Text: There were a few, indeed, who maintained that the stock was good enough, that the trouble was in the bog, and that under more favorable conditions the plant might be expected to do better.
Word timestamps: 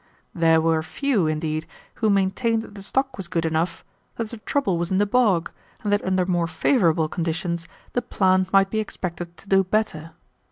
There 0.33 0.59
were 0.59 0.79
a 0.79 0.83
few, 0.83 1.27
indeed, 1.27 1.67
who 2.01 2.09
maintained 2.09 2.63
that 2.63 2.73
the 2.73 2.81
stock 2.81 3.17
was 3.17 3.27
good 3.27 3.45
enough, 3.45 3.85
that 4.15 4.31
the 4.31 4.37
trouble 4.39 4.79
was 4.79 4.89
in 4.89 4.97
the 4.97 5.05
bog, 5.05 5.51
and 5.83 5.93
that 5.93 6.03
under 6.03 6.25
more 6.25 6.47
favorable 6.47 7.07
conditions 7.07 7.67
the 7.93 8.01
plant 8.01 8.51
might 8.51 8.71
be 8.71 8.79
expected 8.79 9.37
to 9.37 9.47
do 9.47 9.63
better. 9.63 10.13